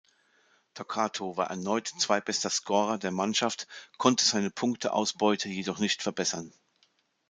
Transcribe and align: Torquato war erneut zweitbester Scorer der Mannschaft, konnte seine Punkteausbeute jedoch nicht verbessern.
Torquato 0.73 1.37
war 1.37 1.51
erneut 1.51 1.85
zweitbester 1.87 2.49
Scorer 2.49 2.97
der 2.97 3.11
Mannschaft, 3.11 3.67
konnte 3.99 4.25
seine 4.25 4.49
Punkteausbeute 4.49 5.47
jedoch 5.47 5.77
nicht 5.77 6.01
verbessern. 6.01 6.51